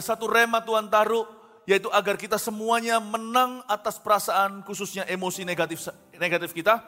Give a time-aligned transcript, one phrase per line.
[0.00, 1.28] ada satu rema Tuhan taruh,
[1.68, 6.80] yaitu agar kita semuanya menang atas perasaan khususnya emosi negatif negatif kita.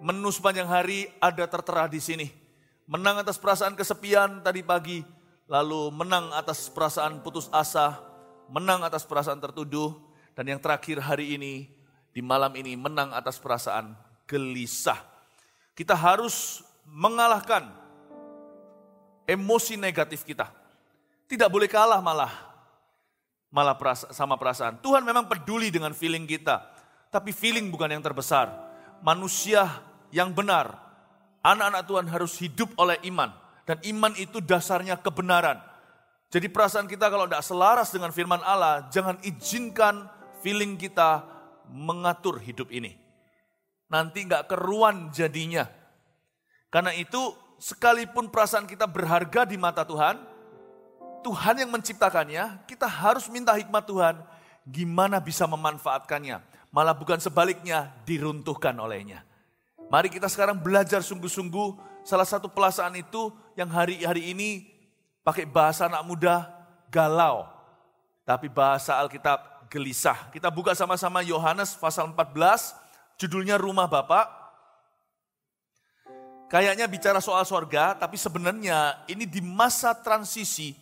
[0.00, 2.32] Menu sepanjang hari ada tertera di sini.
[2.88, 5.04] Menang atas perasaan kesepian tadi pagi,
[5.52, 8.00] lalu menang atas perasaan putus asa,
[8.48, 9.92] menang atas perasaan tertuduh,
[10.32, 11.68] dan yang terakhir hari ini,
[12.16, 13.92] di malam ini menang atas perasaan
[14.24, 15.04] gelisah.
[15.76, 17.68] Kita harus mengalahkan
[19.28, 20.48] emosi negatif kita.
[21.28, 22.45] Tidak boleh kalah malah
[23.50, 23.78] malah
[24.12, 24.80] sama perasaan.
[24.82, 26.62] Tuhan memang peduli dengan feeling kita,
[27.10, 28.50] tapi feeling bukan yang terbesar.
[29.04, 29.68] Manusia
[30.10, 30.72] yang benar,
[31.44, 33.30] anak-anak Tuhan harus hidup oleh iman
[33.66, 35.58] dan iman itu dasarnya kebenaran.
[36.30, 40.10] Jadi perasaan kita kalau tidak selaras dengan firman Allah, jangan izinkan
[40.42, 41.22] feeling kita
[41.70, 42.98] mengatur hidup ini.
[43.86, 45.66] Nanti nggak keruan jadinya.
[46.70, 50.18] Karena itu sekalipun perasaan kita berharga di mata Tuhan,
[51.24, 54.14] Tuhan yang menciptakannya, kita harus minta hikmat Tuhan
[54.66, 56.42] gimana bisa memanfaatkannya.
[56.74, 59.22] Malah bukan sebaliknya diruntuhkan olehnya.
[59.86, 64.66] Mari kita sekarang belajar sungguh-sungguh salah satu pelasaan itu yang hari-hari ini
[65.22, 66.50] pakai bahasa anak muda
[66.90, 67.46] galau.
[68.26, 70.30] Tapi bahasa Alkitab gelisah.
[70.34, 72.74] Kita buka sama-sama Yohanes pasal 14,
[73.18, 74.26] judulnya Rumah Bapak.
[76.46, 80.78] Kayaknya bicara soal sorga, tapi sebenarnya ini di masa transisi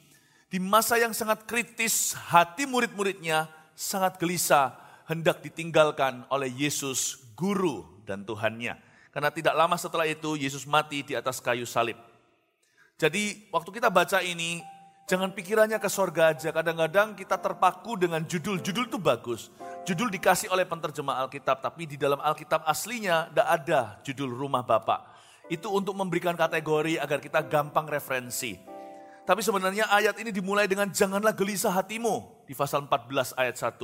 [0.54, 4.70] di masa yang sangat kritis, hati murid-muridnya sangat gelisah,
[5.10, 8.78] hendak ditinggalkan oleh Yesus, guru dan Tuhannya.
[9.10, 11.98] Karena tidak lama setelah itu Yesus mati di atas kayu salib.
[12.94, 14.62] Jadi waktu kita baca ini,
[15.10, 16.54] jangan pikirannya ke sorga aja.
[16.54, 18.62] Kadang-kadang kita terpaku dengan judul.
[18.62, 19.50] Judul itu bagus.
[19.82, 25.18] Judul dikasih oleh penterjemah Alkitab, tapi di dalam Alkitab aslinya tidak ada judul rumah Bapak.
[25.50, 28.73] Itu untuk memberikan kategori agar kita gampang referensi.
[29.24, 33.80] Tapi sebenarnya ayat ini dimulai dengan janganlah gelisah hatimu di pasal 14 ayat 1.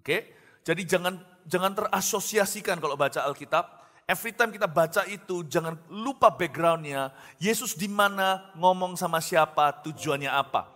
[0.00, 0.16] Oke?
[0.64, 3.84] Jadi jangan jangan terasosiasikan kalau baca Alkitab.
[4.04, 7.12] Every time kita baca itu jangan lupa backgroundnya.
[7.40, 10.68] Yesus di mana, ngomong sama siapa, tujuannya apa.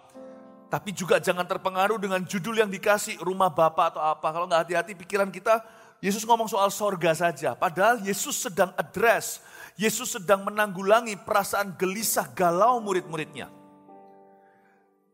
[0.68, 4.28] Tapi juga jangan terpengaruh dengan judul yang dikasih rumah Bapak atau apa.
[4.32, 5.60] Kalau nggak hati-hati pikiran kita,
[6.00, 7.56] Yesus ngomong soal sorga saja.
[7.56, 9.40] Padahal Yesus sedang address
[9.78, 13.46] Yesus sedang menanggulangi perasaan gelisah galau murid-muridnya.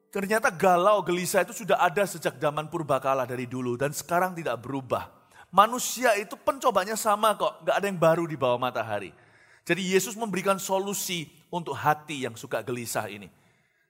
[0.08, 5.12] Ternyata galau gelisah itu sudah ada sejak zaman purbakala dari dulu dan sekarang tidak berubah.
[5.52, 9.12] Manusia itu pencobanya sama kok, gak ada yang baru di bawah matahari.
[9.68, 13.28] Jadi Yesus memberikan solusi untuk hati yang suka gelisah ini.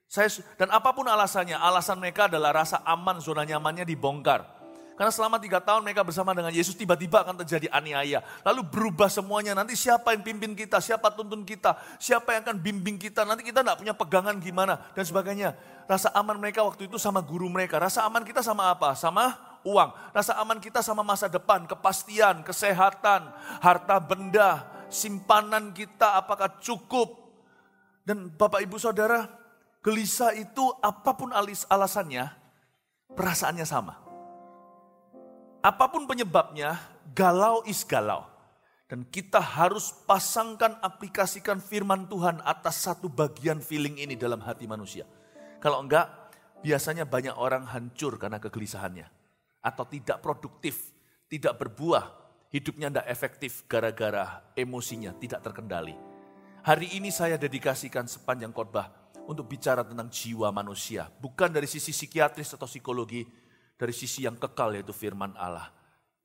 [0.05, 0.29] Saya
[0.59, 4.54] dan apa pun alasannya, alasan mereka adalah rasa aman, zona nyamannya dibongkar.
[4.95, 8.23] Karena selama tiga tahun mereka bersama dengan Yesus tiba-tiba akan terjadi aniaya.
[8.47, 9.51] Lalu berubah semuanya.
[9.51, 13.27] Nanti siapa yang pimpin kita, siapa tuntun kita, siapa yang akan bimbing kita.
[13.27, 15.51] Nanti kita tidak punya pegangan gimana dan sebagainya.
[15.83, 17.75] Rasa aman mereka waktu itu sama guru mereka.
[17.75, 18.95] Rasa aman kita sama apa?
[18.95, 19.35] Sama
[19.67, 19.91] uang.
[20.15, 27.19] Rasa aman kita sama masa depan, kepastian, kesehatan, harta benda, simpanan kita apakah cukup.
[28.07, 29.27] Dan Bapak Ibu Saudara,
[29.83, 32.31] gelisah itu apa pun alasannya,
[33.11, 34.04] perasaannya sama.
[35.65, 36.77] Apa pun penyebabnya,
[37.17, 38.29] galau is galau.
[38.85, 45.09] Dan kita harus pasangkan, aplikasikan firman Tuhan atas satu bagian feeling ini dalam hati manusia.
[45.57, 46.05] Kalau enggak,
[46.61, 49.09] biasanya banyak orang hancur karena kegelisahannya.
[49.65, 50.93] Atau tidak produktif,
[51.25, 52.13] tidak berbuah,
[52.53, 55.97] hidupnya tidak efektif gara-gara emosinya tidak terkendali.
[56.61, 58.93] Hari ini saya dedikasikan sepanjang khotbah
[59.25, 61.09] untuk bicara tentang jiwa manusia.
[61.09, 63.25] Bukan dari sisi psikiatris atau psikologi,
[63.75, 65.71] dari sisi yang kekal yaitu firman Allah.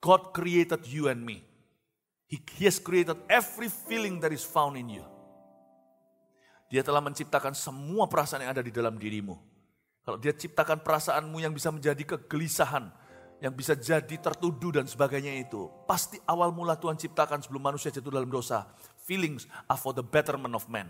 [0.01, 1.45] God created you and me.
[2.31, 5.05] He, has created every feeling that is found in you.
[6.71, 9.35] Dia telah menciptakan semua perasaan yang ada di dalam dirimu.
[10.01, 12.87] Kalau dia ciptakan perasaanmu yang bisa menjadi kegelisahan,
[13.43, 18.09] yang bisa jadi tertuduh dan sebagainya itu, pasti awal mula Tuhan ciptakan sebelum manusia jatuh
[18.09, 18.63] dalam dosa.
[19.03, 20.87] Feelings are for the betterment of man.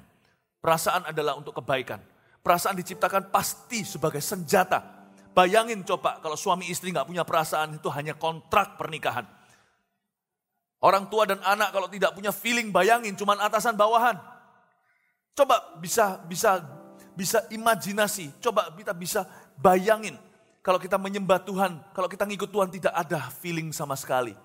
[0.61, 1.99] Perasaan adalah untuk kebaikan.
[2.45, 5.00] Perasaan diciptakan pasti sebagai senjata
[5.31, 9.23] Bayangin coba kalau suami istri nggak punya perasaan itu hanya kontrak pernikahan.
[10.81, 14.19] Orang tua dan anak kalau tidak punya feeling bayangin cuman atasan bawahan.
[15.31, 16.59] Coba bisa bisa
[17.15, 19.23] bisa imajinasi, coba kita bisa
[19.55, 20.19] bayangin
[20.61, 24.37] kalau kita menyembah Tuhan, kalau kita ngikut Tuhan tidak ada feeling sama sekali.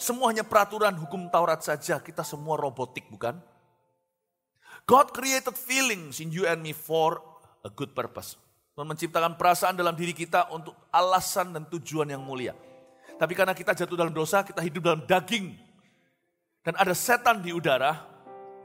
[0.00, 3.38] Semuanya peraturan hukum Taurat saja, kita semua robotik bukan?
[4.88, 7.22] God created feelings in you and me for
[7.62, 8.34] a good purpose.
[8.80, 12.56] Tuhan menciptakan perasaan dalam diri kita untuk alasan dan tujuan yang mulia.
[13.20, 15.52] Tapi karena kita jatuh dalam dosa, kita hidup dalam daging.
[16.64, 17.92] Dan ada setan di udara.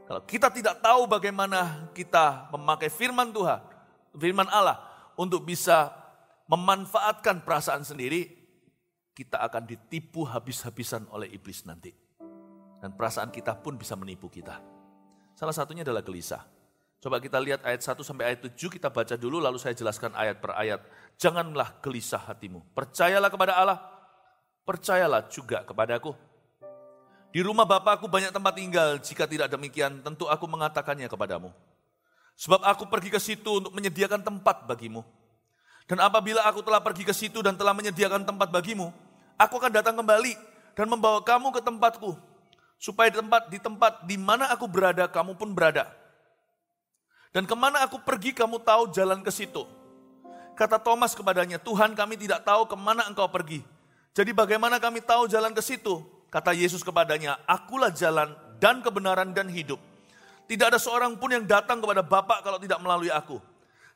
[0.08, 3.60] Kalau kita tidak tahu bagaimana kita memakai firman Tuhan,
[4.16, 4.80] firman Allah,
[5.20, 5.92] untuk bisa
[6.48, 8.32] memanfaatkan perasaan sendiri,
[9.12, 11.92] kita akan ditipu habis-habisan oleh iblis nanti.
[12.80, 14.64] Dan perasaan kita pun bisa menipu kita.
[15.36, 16.55] Salah satunya adalah gelisah.
[17.04, 20.42] Coba kita lihat ayat 1 sampai ayat 7, kita baca dulu lalu saya jelaskan ayat
[20.42, 20.82] per ayat.
[21.16, 23.80] Janganlah gelisah hatimu, percayalah kepada Allah,
[24.66, 26.12] percayalah juga kepadaku.
[27.36, 31.52] Di rumah Bapakku banyak tempat tinggal, jika tidak demikian tentu aku mengatakannya kepadamu.
[32.36, 35.04] Sebab aku pergi ke situ untuk menyediakan tempat bagimu.
[35.86, 38.90] Dan apabila aku telah pergi ke situ dan telah menyediakan tempat bagimu,
[39.36, 40.34] aku akan datang kembali
[40.74, 42.18] dan membawa kamu ke tempatku,
[42.82, 45.92] supaya di tempat di tempat di mana aku berada, kamu pun berada.
[47.36, 49.68] Dan ke mana aku pergi, kamu tahu jalan ke situ.
[50.56, 53.60] Kata Thomas kepadanya, Tuhan kami tidak tahu ke mana engkau pergi.
[54.16, 56.00] Jadi bagaimana kami tahu jalan ke situ?
[56.32, 58.32] Kata Yesus kepadanya, akulah jalan
[58.64, 59.84] dan kebenaran dan hidup.
[60.48, 63.44] Tidak ada seorang pun yang datang kepada Bapak kalau tidak melalui aku.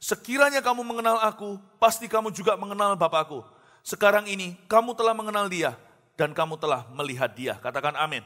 [0.03, 3.48] Sekiranya kamu mengenal aku, pasti kamu juga mengenal Bapakku.
[3.88, 5.79] Sekarang ini kamu telah mengenal dia
[6.19, 7.55] dan kamu telah melihat dia.
[7.55, 8.24] Katakan amin.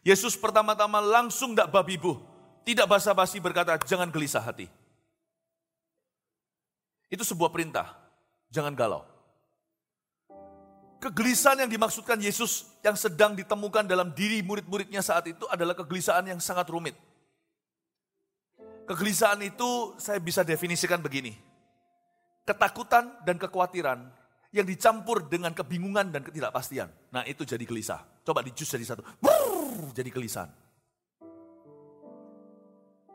[0.00, 2.33] Yesus pertama-tama langsung tidak babi bu.
[2.64, 4.66] Tidak basa-basi berkata, jangan gelisah hati.
[7.12, 7.92] Itu sebuah perintah.
[8.48, 9.04] Jangan galau.
[11.04, 16.40] Kegelisahan yang dimaksudkan Yesus yang sedang ditemukan dalam diri murid-muridnya saat itu adalah kegelisahan yang
[16.40, 16.96] sangat rumit.
[18.88, 21.36] Kegelisahan itu saya bisa definisikan begini.
[22.48, 24.08] Ketakutan dan kekhawatiran
[24.54, 26.88] yang dicampur dengan kebingungan dan ketidakpastian.
[27.12, 28.00] Nah itu jadi gelisah.
[28.24, 29.04] Coba dijus jadi satu.
[29.20, 30.63] Brrr, jadi gelisahan.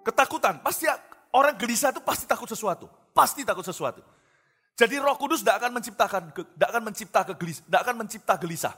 [0.09, 0.89] Ketakutan, pasti
[1.37, 2.89] orang gelisah itu pasti takut sesuatu.
[3.13, 4.01] Pasti takut sesuatu.
[4.73, 8.73] Jadi Roh Kudus tidak akan menciptakan tidak akan mencipta kegelis, tidak akan mencipta gelisah.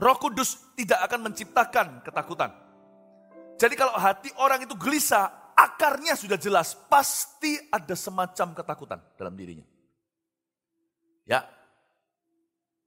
[0.00, 2.54] Roh Kudus tidak akan menciptakan ketakutan.
[3.58, 9.66] Jadi kalau hati orang itu gelisah, akarnya sudah jelas, pasti ada semacam ketakutan dalam dirinya.
[11.26, 11.44] Ya.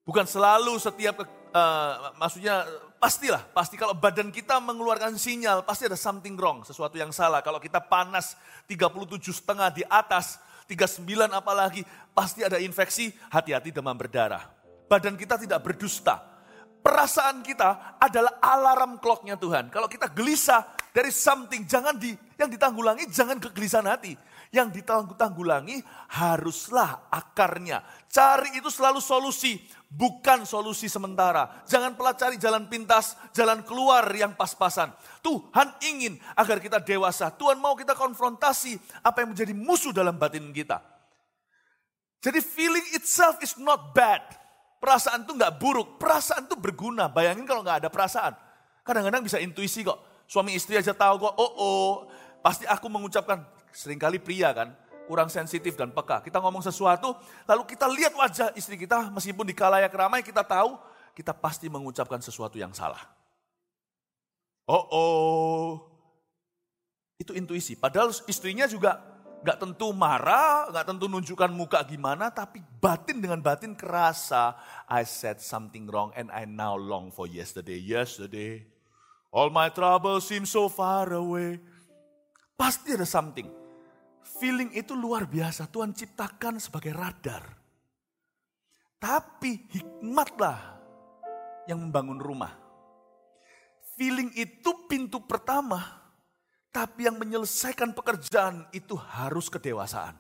[0.08, 1.20] Bukan selalu setiap
[1.52, 2.64] uh, maksudnya
[3.02, 7.42] pastilah, pasti kalau badan kita mengeluarkan sinyal, pasti ada something wrong, sesuatu yang salah.
[7.42, 8.38] Kalau kita panas
[8.70, 10.38] 37 setengah di atas,
[10.70, 11.82] 39 apalagi,
[12.14, 14.46] pasti ada infeksi, hati-hati demam berdarah.
[14.86, 16.22] Badan kita tidak berdusta.
[16.82, 19.74] Perasaan kita adalah alarm clocknya Tuhan.
[19.74, 24.14] Kalau kita gelisah dari something, jangan di yang ditanggulangi, jangan kegelisahan hati.
[24.52, 25.80] Yang ditanggulangi
[26.12, 27.80] haruslah akarnya.
[28.12, 29.56] Cari itu selalu solusi,
[29.88, 31.64] bukan solusi sementara.
[31.64, 34.92] Jangan pernah cari jalan pintas, jalan keluar yang pas-pasan.
[35.24, 37.32] Tuhan ingin agar kita dewasa.
[37.32, 40.84] Tuhan mau kita konfrontasi apa yang menjadi musuh dalam batin kita.
[42.20, 44.20] Jadi feeling itself is not bad.
[44.84, 47.08] Perasaan itu nggak buruk, perasaan itu berguna.
[47.08, 48.36] Bayangin kalau nggak ada perasaan.
[48.84, 50.11] Kadang-kadang bisa intuisi kok.
[50.32, 51.92] Suami istri aja tahu kok, oh oh,
[52.40, 53.44] pasti aku mengucapkan,
[53.76, 54.72] sering kali pria kan,
[55.04, 56.24] kurang sensitif dan peka.
[56.24, 60.80] Kita ngomong sesuatu, lalu kita lihat wajah istri kita, meskipun di kalayak ramai kita tahu,
[61.12, 63.04] kita pasti mengucapkan sesuatu yang salah.
[64.72, 65.68] Oh oh,
[67.20, 67.76] itu intuisi.
[67.76, 69.04] Padahal istrinya juga
[69.44, 74.56] nggak tentu marah, nggak tentu nunjukkan muka gimana, tapi batin dengan batin kerasa.
[74.88, 77.84] I said something wrong and I now long for yesterday.
[77.84, 78.71] Yesterday,
[79.32, 81.58] all my troubles seem so far away.
[82.60, 83.48] Pasti ada something.
[84.38, 85.66] Feeling itu luar biasa.
[85.66, 87.42] Tuhan ciptakan sebagai radar.
[89.02, 90.78] Tapi hikmatlah
[91.66, 92.54] yang membangun rumah.
[93.98, 96.02] Feeling itu pintu pertama.
[96.72, 100.16] Tapi yang menyelesaikan pekerjaan itu harus kedewasaan.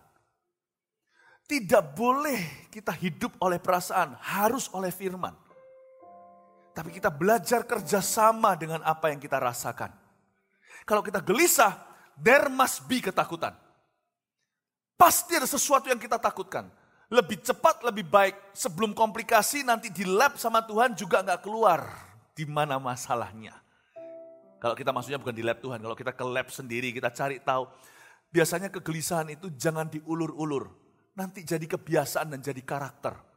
[1.48, 5.36] Tidak boleh kita hidup oleh perasaan, harus oleh firman.
[6.72, 9.92] Tapi kita belajar kerjasama dengan apa yang kita rasakan.
[10.88, 11.76] Kalau kita gelisah,
[12.16, 13.52] there must be ketakutan.
[14.96, 16.70] Pasti ada sesuatu yang kita takutkan.
[17.12, 18.56] Lebih cepat, lebih baik.
[18.56, 21.84] Sebelum komplikasi nanti di lab sama Tuhan juga nggak keluar.
[22.32, 23.52] Di mana masalahnya.
[24.62, 25.82] Kalau kita maksudnya bukan di lab Tuhan.
[25.82, 27.68] Kalau kita ke lab sendiri, kita cari tahu.
[28.32, 30.72] Biasanya kegelisahan itu jangan diulur-ulur.
[31.20, 33.31] Nanti jadi kebiasaan dan jadi karakter.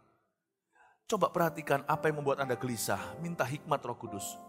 [1.04, 3.00] Coba perhatikan apa yang membuat Anda gelisah.
[3.20, 4.40] Minta hikmat roh kudus.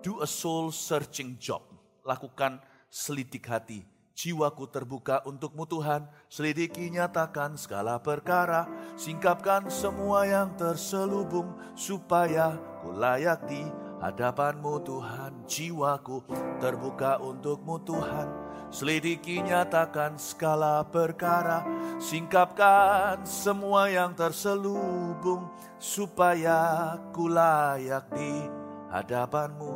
[0.00, 1.62] Do a soul searching job.
[2.06, 3.82] Lakukan selidik hati
[4.16, 8.64] Jiwaku terbuka untukmu Tuhan, selidiki nyatakan segala perkara,
[8.96, 13.60] singkapkan semua yang terselubung, supaya ku layak di
[14.00, 15.44] hadapanmu Tuhan.
[15.44, 16.24] Jiwaku
[16.56, 18.28] terbuka untukmu Tuhan,
[18.76, 21.64] selidiki nyatakan segala perkara,
[21.96, 25.48] singkapkan semua yang terselubung,
[25.80, 28.44] supaya ku layak di
[28.92, 29.72] hadapanmu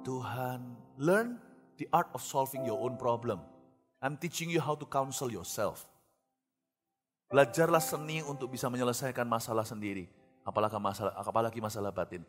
[0.00, 0.64] Tuhan.
[0.96, 1.36] Learn
[1.76, 3.44] the art of solving your own problem
[3.98, 5.82] I'm teaching you how to counsel yourself.
[7.28, 10.06] Belajarlah seni untuk bisa menyelesaikan masalah sendiri.
[10.46, 12.24] Apalagi masalah, apalagi masalah batin.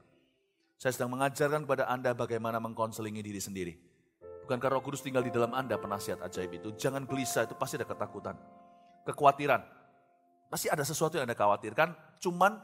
[0.76, 3.74] Saya sedang mengajarkan kepada Anda bagaimana mengkonselingi diri sendiri.
[4.50, 6.74] Bukankah roh kudus tinggal di dalam Anda penasihat ajaib itu.
[6.74, 8.34] Jangan gelisah, itu pasti ada ketakutan.
[9.06, 9.62] Kekhawatiran.
[10.50, 12.18] Pasti ada sesuatu yang Anda khawatirkan.
[12.18, 12.58] Cuman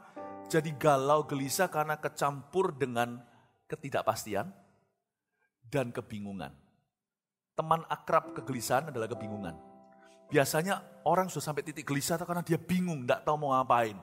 [0.50, 3.22] jadi galau gelisah karena kecampur dengan
[3.70, 4.50] ketidakpastian
[5.70, 6.50] dan kebingungan.
[7.54, 9.54] Teman akrab kegelisahan adalah kebingungan.
[10.26, 13.94] Biasanya orang sudah sampai titik gelisah karena dia bingung, tidak tahu mau ngapain.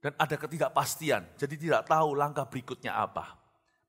[0.00, 3.41] Dan ada ketidakpastian, jadi tidak tahu langkah berikutnya apa.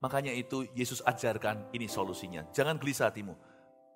[0.03, 2.43] Makanya itu Yesus ajarkan ini solusinya.
[2.51, 3.31] Jangan gelisah hatimu,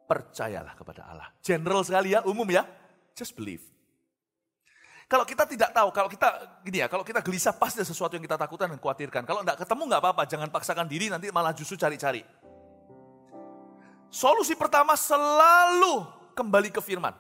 [0.08, 1.28] percayalah kepada Allah.
[1.44, 2.64] General sekali ya, umum ya,
[3.12, 3.60] just believe.
[5.08, 6.28] Kalau kita tidak tahu, kalau kita
[6.64, 9.28] gini ya, kalau kita gelisah pasti ada sesuatu yang kita takutkan dan khawatirkan.
[9.28, 12.24] Kalau tidak ketemu nggak apa-apa, jangan paksakan diri nanti malah justru cari-cari.
[14.08, 17.12] Solusi pertama selalu kembali ke firman.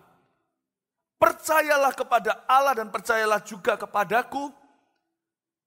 [1.19, 4.47] Percayalah kepada Allah dan percayalah juga kepadaku.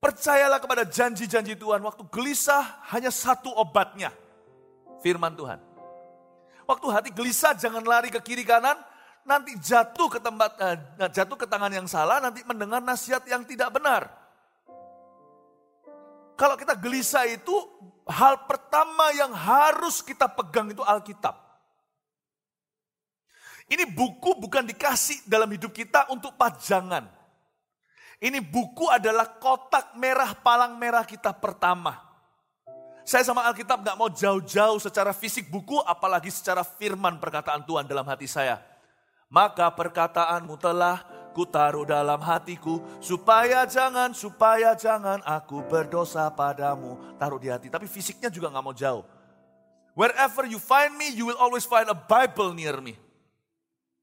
[0.00, 1.84] Percayalah kepada janji-janji Tuhan.
[1.84, 4.08] Waktu gelisah hanya satu obatnya.
[5.04, 5.60] Firman Tuhan.
[6.64, 8.80] Waktu hati gelisah jangan lari ke kiri kanan.
[9.28, 10.76] Nanti jatuh ke tempat eh,
[11.12, 14.08] jatuh ke tangan yang salah, nanti mendengar nasihat yang tidak benar.
[16.40, 17.52] Kalau kita gelisah itu
[18.08, 21.36] hal pertama yang harus kita pegang itu Alkitab.
[23.68, 27.19] Ini buku bukan dikasih dalam hidup kita untuk pajangan.
[28.20, 31.96] Ini buku adalah kotak merah palang merah kita pertama.
[33.00, 38.04] Saya sama Alkitab gak mau jauh-jauh secara fisik buku, apalagi secara firman perkataan Tuhan dalam
[38.04, 38.60] hati saya.
[39.32, 41.00] Maka perkataanmu telah
[41.32, 47.00] kutaruh dalam hatiku, supaya jangan, supaya jangan aku berdosa padamu.
[47.16, 49.02] Taruh di hati, tapi fisiknya juga gak mau jauh.
[49.96, 53.00] Wherever you find me, you will always find a Bible near me.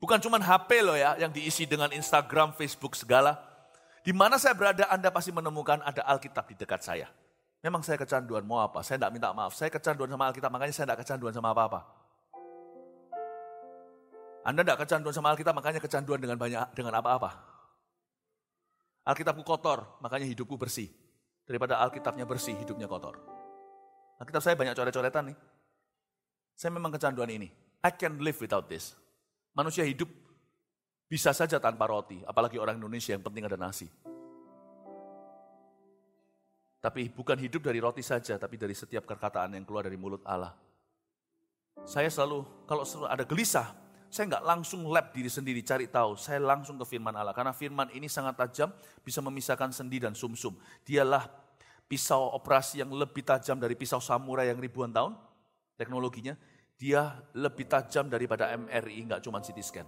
[0.04, 3.47] Bukan cuma HP loh ya yang diisi dengan Instagram, Facebook segala.
[4.08, 7.12] Di mana saya berada Anda pasti menemukan ada Alkitab di dekat saya.
[7.60, 8.80] Memang saya kecanduan, mau apa?
[8.80, 9.52] Saya tidak minta maaf.
[9.52, 11.84] Saya kecanduan sama Alkitab, makanya saya tidak kecanduan sama apa-apa.
[14.48, 17.36] Anda tidak kecanduan sama Alkitab, makanya kecanduan dengan banyak dengan apa-apa.
[19.12, 20.88] Alkitabku kotor, makanya hidupku bersih.
[21.44, 23.20] Daripada Alkitabnya bersih, hidupnya kotor.
[24.24, 25.38] Alkitab saya banyak coret-coretan nih.
[26.56, 27.52] Saya memang kecanduan ini.
[27.84, 28.96] I can live without this.
[29.52, 30.08] Manusia hidup
[31.08, 33.88] bisa saja tanpa roti, apalagi orang Indonesia yang penting ada nasi.
[36.78, 40.54] Tapi bukan hidup dari roti saja, tapi dari setiap perkataan yang keluar dari mulut Allah.
[41.88, 43.68] Saya selalu, kalau selalu ada gelisah,
[44.08, 47.36] saya nggak langsung lab diri sendiri cari tahu, saya langsung ke firman Allah.
[47.36, 48.70] Karena firman ini sangat tajam,
[49.04, 50.56] bisa memisahkan sendi dan sumsum.
[50.56, 50.84] -sum.
[50.84, 51.28] Dialah
[51.88, 55.16] pisau operasi yang lebih tajam dari pisau samurai yang ribuan tahun,
[55.80, 56.36] teknologinya
[56.78, 59.88] dia lebih tajam daripada MRI, nggak cuma CT scan.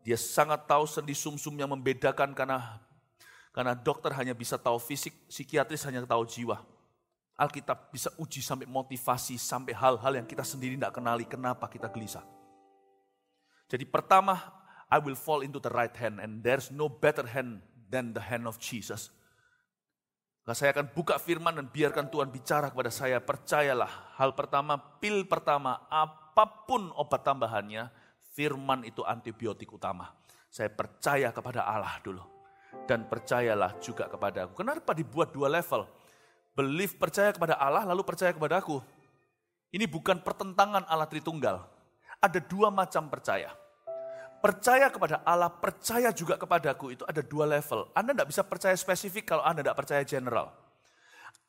[0.00, 2.80] Dia sangat tahu sendi sumsum yang membedakan karena
[3.50, 6.62] karena dokter hanya bisa tahu fisik, psikiatris hanya tahu jiwa.
[7.34, 12.22] Alkitab bisa uji sampai motivasi, sampai hal-hal yang kita sendiri tidak kenali kenapa kita gelisah.
[13.66, 14.38] Jadi pertama,
[14.90, 18.46] I will fall into the right hand and there's no better hand than the hand
[18.46, 19.10] of Jesus.
[20.44, 23.22] Nah, saya akan buka firman dan biarkan Tuhan bicara kepada saya.
[23.22, 27.86] Percayalah, hal pertama, pil pertama, apa pun obat tambahannya,
[28.34, 30.10] firman itu antibiotik utama.
[30.50, 32.22] Saya percaya kepada Allah dulu.
[32.86, 34.62] Dan percayalah juga kepada aku.
[34.62, 35.86] Kenapa dibuat dua level?
[36.54, 38.82] Belief percaya kepada Allah, lalu percaya kepada aku.
[39.70, 41.62] Ini bukan pertentangan Allah Tritunggal.
[42.18, 43.54] Ada dua macam percaya.
[44.40, 47.92] Percaya kepada Allah, percaya juga kepadaku itu ada dua level.
[47.92, 50.50] Anda tidak bisa percaya spesifik kalau Anda tidak percaya general.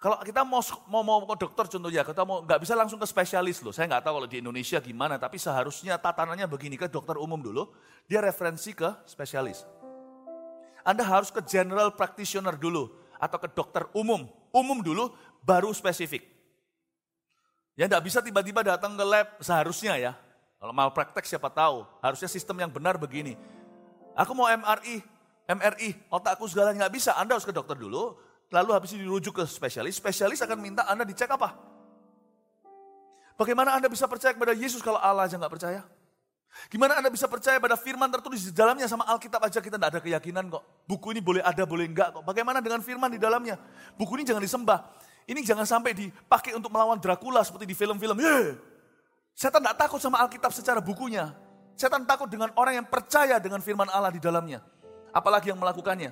[0.02, 3.62] Kalau kita mau mau, mau ke dokter contohnya, kita mau nggak bisa langsung ke spesialis
[3.62, 3.70] loh.
[3.70, 7.70] Saya nggak tahu kalau di Indonesia gimana, tapi seharusnya tatanannya begini ke dokter umum dulu,
[8.10, 9.62] dia referensi ke spesialis.
[10.82, 12.90] Anda harus ke general practitioner dulu
[13.22, 15.14] atau ke dokter umum, umum dulu,
[15.46, 16.26] baru spesifik.
[17.78, 20.12] Ya nggak bisa tiba-tiba datang ke lab seharusnya ya.
[20.58, 23.38] Kalau mau praktek siapa tahu, harusnya sistem yang benar begini.
[24.18, 25.06] Aku mau MRI,
[25.46, 28.18] MRI, otakku segalanya nggak bisa, Anda harus ke dokter dulu,
[28.52, 31.56] lalu habis itu dirujuk ke spesialis, spesialis akan minta Anda dicek apa?
[33.40, 35.82] Bagaimana Anda bisa percaya kepada Yesus kalau Allah aja nggak percaya?
[36.68, 40.00] Gimana Anda bisa percaya pada firman tertulis di dalamnya sama Alkitab aja kita tidak ada
[40.04, 40.64] keyakinan kok.
[40.84, 42.24] Buku ini boleh ada, boleh enggak kok.
[42.28, 43.56] Bagaimana dengan firman di dalamnya?
[43.96, 44.80] Buku ini jangan disembah.
[45.26, 48.20] Ini jangan sampai dipakai untuk melawan Dracula seperti di film-film.
[49.32, 51.32] Setan tidak takut sama Alkitab secara bukunya.
[51.80, 54.60] Setan takut dengan orang yang percaya dengan firman Allah di dalamnya.
[55.16, 56.12] Apalagi yang melakukannya.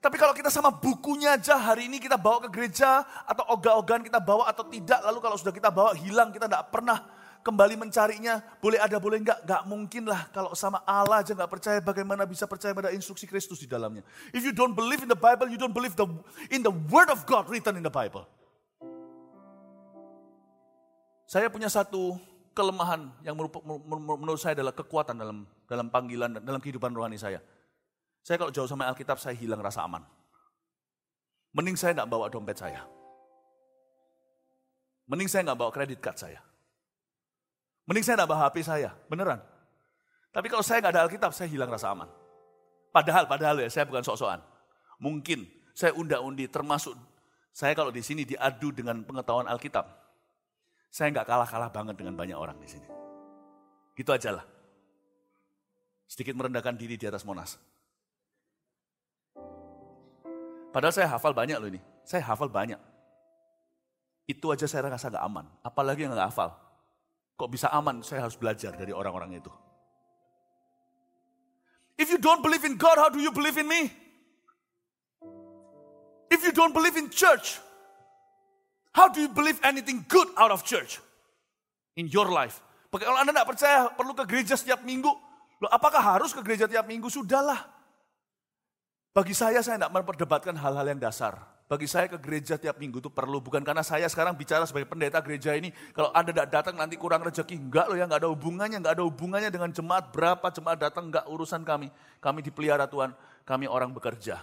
[0.00, 4.16] Tapi kalau kita sama bukunya aja hari ini kita bawa ke gereja atau ogah-ogahan kita
[4.16, 4.96] bawa atau tidak.
[5.04, 7.04] Lalu kalau sudah kita bawa hilang kita tidak pernah
[7.44, 10.24] kembali mencarinya, boleh ada, boleh enggak, enggak mungkin lah.
[10.32, 14.00] Kalau sama Allah aja enggak percaya, bagaimana bisa percaya pada instruksi Kristus di dalamnya.
[14.32, 16.08] If you don't believe in the Bible, you don't believe the,
[16.48, 18.24] in the word of God written in the Bible.
[21.28, 22.16] Saya punya satu
[22.56, 27.44] kelemahan yang menurut saya adalah kekuatan dalam dalam panggilan, dalam kehidupan rohani saya.
[28.20, 30.04] Saya kalau jauh sama Alkitab, saya hilang rasa aman.
[31.50, 32.86] Mending saya enggak bawa dompet saya.
[35.10, 36.38] Mending saya nggak bawa kredit card saya.
[37.90, 39.42] Mending saya nggak bawa HP saya, beneran.
[40.30, 42.06] Tapi kalau saya nggak ada Alkitab, saya hilang rasa aman.
[42.94, 44.38] Padahal, padahal ya, saya bukan sok-sokan.
[45.02, 46.94] Mungkin saya unda-undi termasuk
[47.50, 49.82] saya kalau di sini diadu dengan pengetahuan Alkitab.
[50.90, 52.86] Saya nggak kalah-kalah banget dengan banyak orang di sini.
[53.98, 54.46] Gitu aja lah.
[56.06, 57.58] Sedikit merendahkan diri di atas Monas.
[60.70, 61.82] Padahal saya hafal banyak loh ini.
[62.06, 62.78] Saya hafal banyak.
[64.30, 65.46] Itu aja saya rasa gak aman.
[65.66, 66.54] Apalagi yang gak hafal.
[67.34, 68.06] Kok bisa aman?
[68.06, 69.50] Saya harus belajar dari orang-orang itu.
[71.98, 73.92] If you don't believe in God, how do you believe in me?
[76.30, 77.58] If you don't believe in church,
[78.94, 81.02] how do you believe anything good out of church?
[81.98, 82.62] In your life.
[82.90, 85.10] Kalau Anda tidak percaya perlu ke gereja setiap minggu,
[85.60, 87.10] loh apakah harus ke gereja tiap minggu?
[87.10, 87.66] Sudahlah.
[89.10, 91.42] Bagi saya, saya tidak memperdebatkan hal-hal yang dasar.
[91.66, 93.42] Bagi saya ke gereja tiap minggu itu perlu.
[93.42, 95.74] Bukan karena saya sekarang bicara sebagai pendeta gereja ini.
[95.94, 97.58] Kalau Anda tidak datang nanti kurang rezeki.
[97.58, 98.78] Enggak loh ya, enggak ada hubungannya.
[98.82, 100.14] Enggak ada hubungannya dengan jemaat.
[100.14, 101.90] Berapa jemaat datang enggak urusan kami.
[102.22, 103.14] Kami dipelihara Tuhan.
[103.46, 104.42] Kami orang bekerja.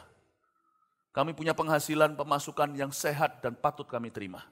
[1.15, 4.43] Kami punya penghasilan pemasukan yang sehat dan patut kami terima.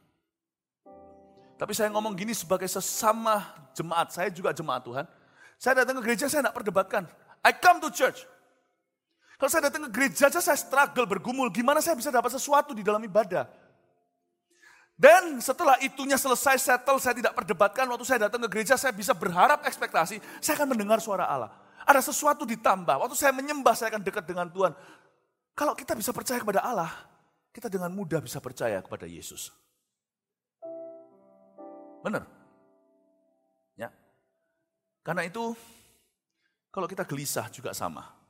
[1.55, 4.11] Tapi saya ngomong gini sebagai sesama jemaat.
[4.11, 5.05] Saya juga jemaat Tuhan.
[5.55, 7.03] Saya datang ke gereja, saya tidak perdebatkan.
[7.39, 8.27] I come to church.
[9.35, 11.51] Kalau saya datang ke gereja aja saya struggle, bergumul.
[11.51, 13.47] Gimana saya bisa dapat sesuatu di dalam ibadah?
[14.95, 17.83] Dan setelah itunya selesai settle, saya tidak perdebatkan.
[17.91, 20.23] Waktu saya datang ke gereja, saya bisa berharap ekspektasi.
[20.39, 21.51] Saya akan mendengar suara Allah.
[21.83, 22.95] Ada sesuatu ditambah.
[23.03, 24.71] Waktu saya menyembah, saya akan dekat dengan Tuhan.
[25.51, 26.91] Kalau kita bisa percaya kepada Allah,
[27.51, 29.51] kita dengan mudah bisa percaya kepada Yesus.
[31.99, 32.23] Benar?
[33.75, 33.91] Ya.
[35.03, 35.51] Karena itu,
[36.71, 38.24] kalau kita gelisah juga sama.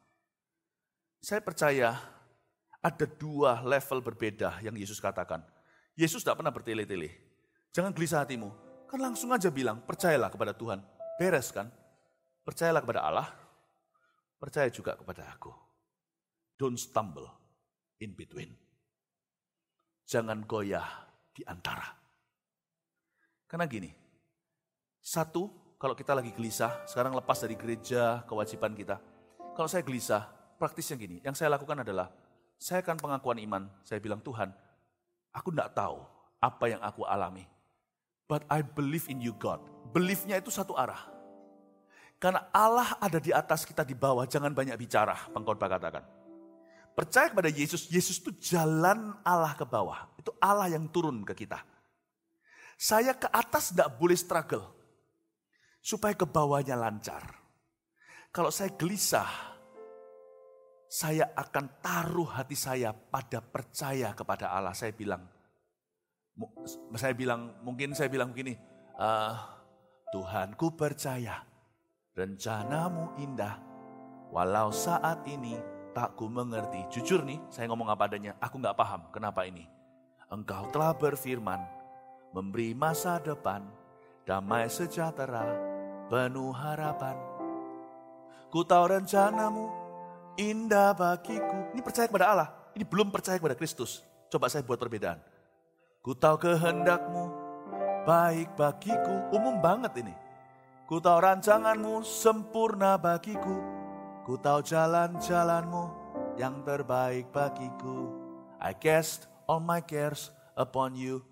[1.22, 1.98] Saya percaya
[2.86, 5.42] ada dua level berbeda yang Yesus katakan.
[5.98, 7.10] Yesus tidak pernah bertele-tele.
[7.74, 8.52] Jangan gelisah hatimu.
[8.86, 10.84] Kan langsung aja bilang, percayalah kepada Tuhan.
[11.18, 11.72] Beres kan?
[12.46, 13.28] Percayalah kepada Allah.
[14.38, 15.50] Percaya juga kepada aku.
[16.60, 17.26] Don't stumble
[18.04, 18.54] in between.
[20.06, 20.86] Jangan goyah
[21.34, 21.90] di antara.
[23.50, 23.90] Karena gini,
[25.02, 29.02] satu, kalau kita lagi gelisah, sekarang lepas dari gereja, kewajiban kita.
[29.56, 32.12] Kalau saya gelisah, praktisnya gini, yang saya lakukan adalah,
[32.56, 34.52] saya akan pengakuan iman, saya bilang Tuhan,
[35.36, 36.00] aku tidak tahu
[36.40, 37.44] apa yang aku alami.
[38.26, 39.62] But I believe in you God.
[39.94, 41.14] Beliefnya itu satu arah.
[42.18, 46.04] Karena Allah ada di atas kita di bawah, jangan banyak bicara, pengkhotbah katakan.
[46.96, 50.08] Percaya kepada Yesus, Yesus itu jalan Allah ke bawah.
[50.16, 51.60] Itu Allah yang turun ke kita.
[52.80, 54.64] Saya ke atas tidak boleh struggle.
[55.84, 57.36] Supaya ke bawahnya lancar.
[58.32, 59.28] Kalau saya gelisah,
[60.96, 64.72] saya akan taruh hati saya pada percaya kepada Allah.
[64.72, 65.28] Saya bilang,
[66.96, 68.56] saya bilang, mungkin saya bilang begini,
[68.96, 69.36] uh,
[70.16, 71.44] Tuhan ku percaya
[72.16, 73.60] rencanamu indah,
[74.32, 75.60] walau saat ini
[75.92, 76.88] tak ku mengerti.
[76.88, 79.68] Jujur nih, saya ngomong apa adanya, aku nggak paham kenapa ini.
[80.32, 81.60] Engkau telah berfirman,
[82.32, 83.68] memberi masa depan,
[84.24, 85.44] damai sejahtera,
[86.08, 87.20] penuh harapan.
[88.48, 89.85] Ku tahu rencanamu
[90.36, 91.72] indah bagiku.
[91.76, 92.50] Ini percaya kepada Allah.
[92.76, 94.04] Ini belum percaya kepada Kristus.
[94.32, 95.20] Coba saya buat perbedaan.
[96.04, 97.32] Ku tahu kehendakmu
[98.06, 99.32] baik bagiku.
[99.34, 100.16] Umum banget ini.
[100.86, 103.58] Ku tahu rancanganmu sempurna bagiku.
[104.22, 105.90] Ku tahu jalan-jalanmu
[106.38, 108.14] yang terbaik bagiku.
[108.62, 111.26] I cast all my cares upon you.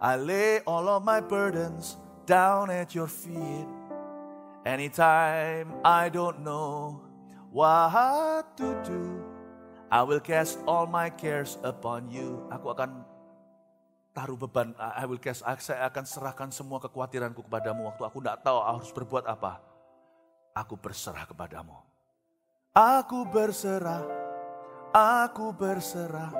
[0.00, 3.68] I lay all of my burdens down at your feet.
[4.64, 7.09] Anytime I don't know
[7.50, 9.02] what to do.
[9.90, 12.46] I will cast all my cares upon you.
[12.54, 13.02] Aku akan
[14.14, 14.70] taruh beban.
[14.78, 15.42] I will cast.
[15.42, 17.90] Saya akan serahkan semua kekhawatiranku kepadamu.
[17.90, 19.58] Waktu aku tidak tahu harus berbuat apa.
[20.54, 21.74] Aku berserah kepadamu.
[22.70, 24.06] Aku berserah.
[24.94, 26.30] Aku berserah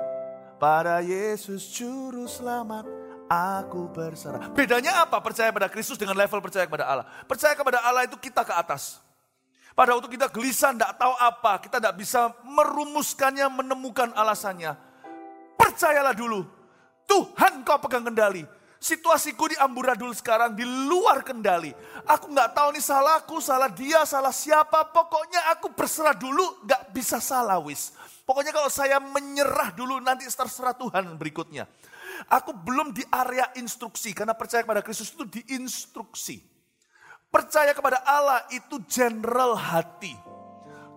[0.59, 2.87] pada Yesus Juru Selamat.
[3.31, 4.51] Aku berserah.
[4.51, 7.07] Bedanya apa percaya pada Kristus dengan level percaya kepada Allah?
[7.27, 8.99] Percaya kepada Allah itu kita ke atas.
[9.71, 14.75] Pada waktu kita gelisah, tidak tahu apa, kita tidak bisa merumuskannya, menemukan alasannya.
[15.55, 16.43] Percayalah dulu,
[17.07, 18.43] Tuhan kau pegang kendali.
[18.81, 21.69] Situasiku di amburadul sekarang di luar kendali.
[22.01, 24.89] Aku nggak tahu nih salahku, salah dia, salah siapa.
[24.89, 27.93] Pokoknya aku berserah dulu, nggak bisa salah wis.
[28.25, 31.69] Pokoknya kalau saya menyerah dulu nanti terserah Tuhan berikutnya.
[32.25, 36.50] Aku belum di area instruksi karena percaya kepada Kristus itu diinstruksi.
[37.31, 40.11] Percaya kepada Allah itu general hati.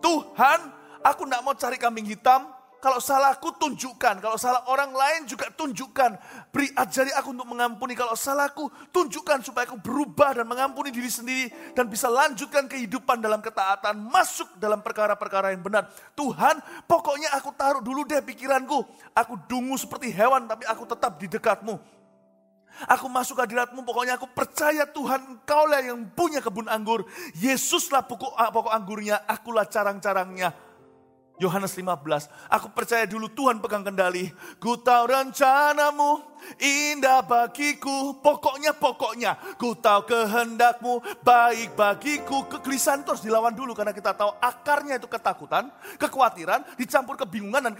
[0.03, 0.61] Tuhan,
[1.07, 2.45] aku nggak mau cari kambing hitam,
[2.85, 6.21] kalau salahku tunjukkan, kalau salah orang lain juga tunjukkan.
[6.53, 7.97] Beri ajari aku untuk mengampuni.
[7.97, 13.41] Kalau salahku tunjukkan supaya aku berubah dan mengampuni diri sendiri dan bisa lanjutkan kehidupan dalam
[13.41, 15.89] ketaatan, masuk dalam perkara-perkara yang benar.
[16.13, 18.85] Tuhan, pokoknya aku taruh dulu deh pikiranku.
[19.17, 21.81] Aku dungu seperti hewan tapi aku tetap di dekatmu.
[22.91, 27.07] Aku masuk hadiratmu, pokoknya aku percaya Tuhan engkau lah yang punya kebun anggur.
[27.39, 30.51] Yesuslah pokok, pokok anggurnya, akulah carang-carangnya.
[31.35, 34.31] Yohanes 15, aku percaya dulu Tuhan pegang kendali.
[34.63, 36.23] Ku tahu rencanamu
[36.63, 38.15] indah bagiku.
[38.23, 39.35] Pokoknya, pokoknya.
[39.59, 42.47] Ku tahu kehendakmu baik bagiku.
[42.47, 47.75] Kegelisahan itu harus dilawan dulu karena kita tahu akarnya itu ketakutan, kekhawatiran, dicampur kebingungan dan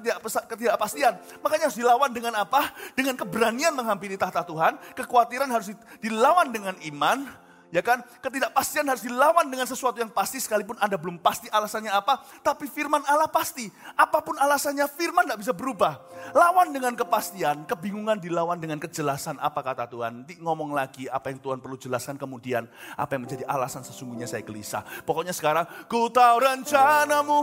[0.51, 1.15] ketidakpastian.
[1.39, 2.75] Makanya harus dilawan dengan apa?
[2.99, 4.75] Dengan keberanian menghampiri tahta Tuhan.
[4.99, 5.71] Kekhawatiran harus
[6.03, 7.44] dilawan dengan iman
[7.75, 8.07] Ya kan?
[8.23, 12.23] Ketidakpastian harus dilawan dengan sesuatu yang pasti sekalipun Anda belum pasti alasannya apa.
[12.39, 13.67] Tapi firman Allah pasti.
[13.99, 15.99] Apa pun alasannya firman tidak bisa berubah.
[16.39, 20.23] Lawan dengan kepastian, kebingungan dilawan dengan kejelasan apa kata Tuhan.
[20.23, 22.71] Nanti ngomong lagi apa yang Tuhan perlu jelaskan kemudian.
[22.95, 24.87] Apa yang menjadi alasan sesungguhnya saya gelisah.
[25.03, 27.43] Pokoknya sekarang, ku tahu rencanamu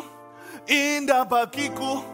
[0.63, 2.07] indah bagiku.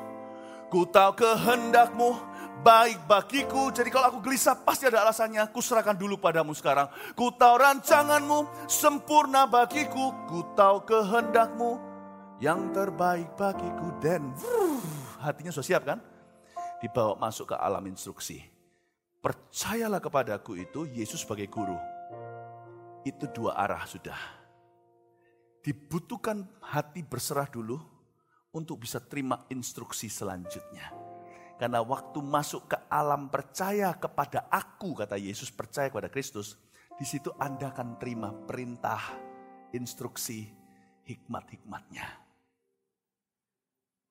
[0.73, 2.26] Ku tahu kehendakmu
[2.61, 3.69] baik bagiku.
[3.73, 5.49] Jadi kalau aku gelisah pasti ada alasannya.
[5.51, 6.89] Kuserahkan dulu padamu sekarang.
[7.13, 10.13] Ku tahu rancanganmu sempurna bagiku.
[10.25, 11.77] Ku tahu kehendakmu
[12.41, 13.93] yang terbaik bagiku.
[14.01, 14.33] Dan
[15.21, 15.99] hatinya sudah siap kan?
[16.81, 18.41] Dibawa masuk ke alam instruksi.
[19.17, 21.75] Percayalah kepadaku itu Yesus sebagai guru.
[23.01, 24.17] Itu dua arah sudah.
[25.65, 27.81] Dibutuhkan hati berserah dulu
[28.55, 30.96] untuk bisa terima instruksi selanjutnya.
[31.57, 36.53] Karena waktu masuk ke alam percaya kepada aku, kata Yesus percaya kepada Kristus,
[36.97, 39.01] di situ Anda akan terima perintah,
[39.73, 40.45] instruksi,
[41.05, 42.05] hikmat-hikmatnya.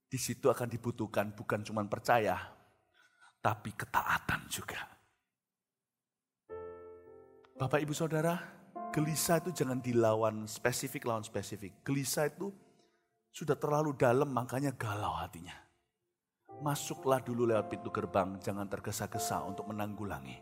[0.07, 2.39] Di situ akan dibutuhkan bukan cuma percaya,
[3.43, 4.83] tapi ketaatan juga.
[7.59, 8.39] Bapak ibu saudara,
[8.95, 11.83] gelisah itu jangan dilawan spesifik lawan spesifik.
[11.83, 12.55] Gelisah itu
[13.35, 15.66] sudah terlalu dalam makanya galau hatinya.
[16.65, 20.41] Masuklah dulu lewat pintu gerbang, jangan tergesa-gesa untuk menanggulangi.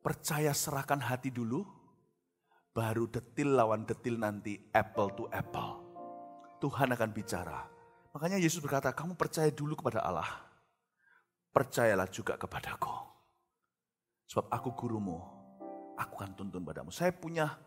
[0.00, 1.64] Percaya serahkan hati dulu,
[2.76, 5.80] baru detil lawan detil nanti apple to apple.
[6.60, 7.64] Tuhan akan bicara.
[8.12, 10.28] Makanya Yesus berkata, kamu percaya dulu kepada Allah.
[11.50, 12.94] Percayalah juga kepadaku.
[14.28, 15.18] Sebab aku gurumu,
[15.96, 16.92] aku akan tuntun padamu.
[16.92, 17.58] Saya punya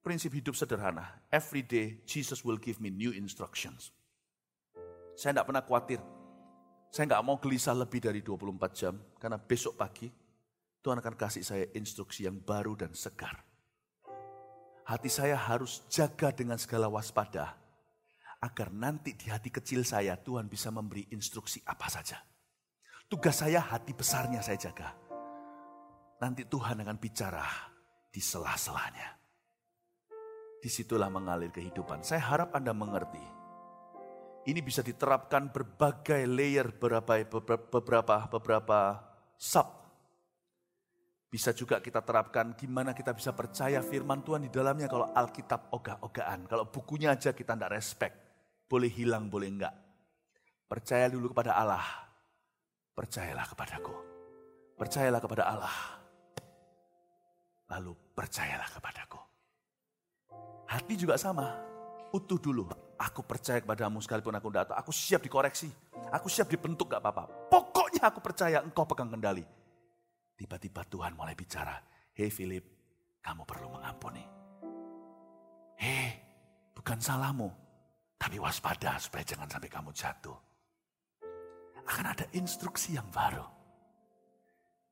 [0.00, 1.20] prinsip hidup sederhana.
[1.28, 3.92] Every day Jesus will give me new instructions.
[5.14, 6.00] Saya tidak pernah khawatir
[6.90, 10.10] saya nggak mau gelisah lebih dari 24 jam, karena besok pagi
[10.82, 13.46] Tuhan akan kasih saya instruksi yang baru dan segar.
[14.90, 17.54] Hati saya harus jaga dengan segala waspada,
[18.42, 22.18] agar nanti di hati kecil saya Tuhan bisa memberi instruksi apa saja.
[23.06, 24.90] Tugas saya hati besarnya saya jaga.
[26.18, 27.46] Nanti Tuhan akan bicara
[28.10, 29.14] di sela-selanya.
[30.60, 32.02] Di situlah mengalir kehidupan.
[32.02, 33.39] Saya harap Anda mengerti
[34.48, 37.20] ini bisa diterapkan berbagai layer beberapa
[37.68, 38.78] beberapa beberapa
[39.36, 39.68] sub.
[41.30, 46.48] Bisa juga kita terapkan gimana kita bisa percaya firman Tuhan di dalamnya kalau Alkitab ogah-ogahan.
[46.48, 48.16] Kalau bukunya aja kita tidak respect.
[48.66, 49.74] Boleh hilang, boleh enggak.
[50.66, 51.86] Percaya dulu kepada Allah.
[52.96, 53.94] Percayalah kepadaku.
[54.74, 55.76] Percayalah kepada Allah.
[57.70, 59.20] Lalu percayalah kepadaku.
[60.66, 61.46] Hati juga sama.
[62.10, 62.66] Utuh dulu
[63.00, 64.76] Aku percaya kepadamu sekalipun aku tidak tahu.
[64.76, 65.72] Aku siap dikoreksi.
[66.12, 67.48] Aku siap dibentuk gak apa-apa.
[67.48, 69.40] Pokoknya aku percaya engkau pegang kendali.
[70.36, 71.80] Tiba-tiba Tuhan mulai bicara.
[72.12, 72.60] Hei Philip,
[73.24, 74.20] kamu perlu mengampuni.
[75.80, 76.12] Hei,
[76.76, 77.48] bukan salahmu.
[78.20, 80.36] Tapi waspada supaya jangan sampai kamu jatuh.
[81.88, 83.48] Akan ada instruksi yang baru.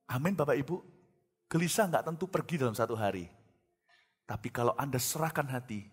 [0.09, 0.77] Amin Bapak Ibu.
[1.45, 3.29] Gelisah nggak tentu pergi dalam satu hari.
[4.25, 5.85] Tapi kalau Anda serahkan hati,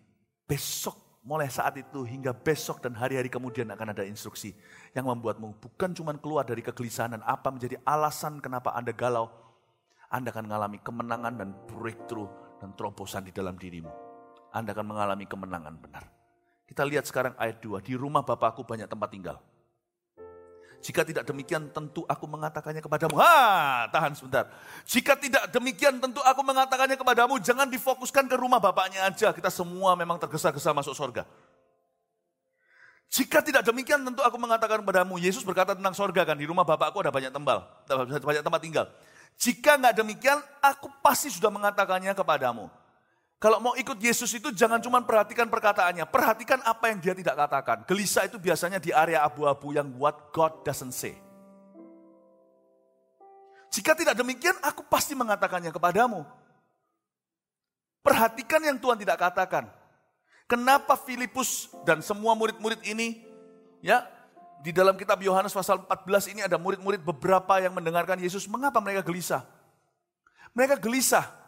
[0.48, 4.54] besok mulai saat itu hingga besok dan hari-hari kemudian akan ada instruksi
[4.94, 9.26] yang membuatmu bukan cuma keluar dari kegelisahan dan apa menjadi alasan kenapa Anda galau.
[10.06, 12.30] Anda akan mengalami kemenangan dan breakthrough
[12.62, 13.90] dan terobosan di dalam dirimu.
[14.54, 16.06] Anda akan mengalami kemenangan benar.
[16.62, 19.42] Kita lihat sekarang ayat 2, di rumah Bapakku banyak tempat tinggal.
[20.84, 23.18] Jika tidak demikian tentu aku mengatakannya kepadamu.
[23.18, 24.46] Ha, tahan sebentar.
[24.86, 27.40] Jika tidak demikian tentu aku mengatakannya kepadamu.
[27.42, 29.34] Jangan difokuskan ke rumah bapaknya aja.
[29.34, 31.26] Kita semua memang tergesa-gesa masuk sorga.
[33.10, 35.18] Jika tidak demikian tentu aku mengatakan kepadamu.
[35.18, 36.38] Yesus berkata tentang sorga kan.
[36.38, 37.66] Di rumah bapakku ada banyak tembal.
[38.22, 38.86] Banyak tempat tinggal.
[39.36, 42.72] Jika nggak demikian aku pasti sudah mengatakannya kepadamu.
[43.36, 47.84] Kalau mau ikut Yesus itu jangan cuma perhatikan perkataannya, perhatikan apa yang dia tidak katakan.
[47.84, 51.12] Gelisah itu biasanya di area abu-abu yang what God doesn't say.
[53.68, 56.24] Jika tidak demikian, aku pasti mengatakannya kepadamu.
[58.00, 59.68] Perhatikan yang Tuhan tidak katakan.
[60.48, 63.20] Kenapa Filipus dan semua murid-murid ini,
[63.84, 64.08] ya,
[64.64, 68.48] di dalam kitab Yohanes pasal 14 ini ada murid-murid beberapa yang mendengarkan Yesus.
[68.48, 69.44] Mengapa mereka gelisah?
[70.56, 71.45] Mereka gelisah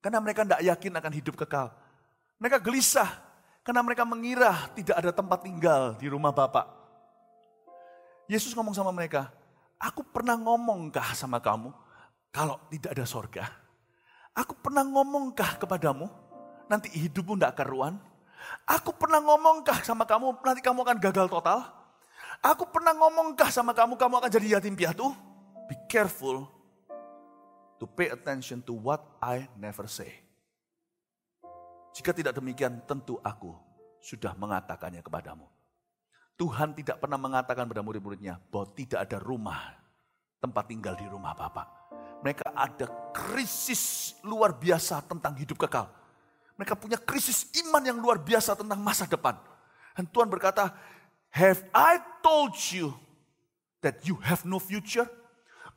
[0.00, 1.68] karena mereka tidak yakin akan hidup kekal.
[2.40, 3.08] Mereka gelisah
[3.60, 6.66] karena mereka mengira tidak ada tempat tinggal di rumah Bapak.
[8.26, 9.28] Yesus ngomong sama mereka,
[9.76, 11.68] aku pernah ngomongkah sama kamu
[12.32, 13.44] kalau tidak ada sorga?
[14.32, 16.08] Aku pernah ngomongkah kepadamu
[16.70, 18.00] nanti hidupmu tidak karuan?
[18.64, 21.60] Aku pernah ngomongkah sama kamu nanti kamu akan gagal total?
[22.40, 25.12] Aku pernah ngomongkah sama kamu kamu akan jadi yatim piatu?
[25.68, 26.59] Be careful
[27.80, 30.12] to pay attention to what I never say.
[31.96, 33.56] Jika tidak demikian, tentu aku
[34.04, 35.48] sudah mengatakannya kepadamu.
[36.36, 39.76] Tuhan tidak pernah mengatakan pada murid-muridnya bahwa tidak ada rumah,
[40.40, 41.68] tempat tinggal di rumah Bapak.
[42.20, 45.88] Mereka ada krisis luar biasa tentang hidup kekal.
[46.60, 49.36] Mereka punya krisis iman yang luar biasa tentang masa depan.
[49.96, 50.72] Dan Tuhan berkata,
[51.32, 52.92] Have I told you
[53.80, 55.08] that you have no future?